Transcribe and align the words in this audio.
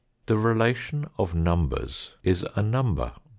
The 0.25 0.35
relation 0.35 1.07
of 1.19 1.35
numbers 1.35 2.15
is 2.23 2.43
a 2.55 2.63
number. 2.63 3.11